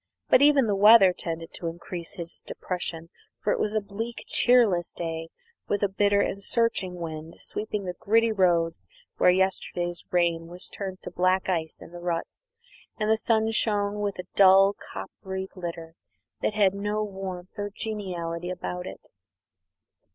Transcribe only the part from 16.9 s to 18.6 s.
warmth or geniality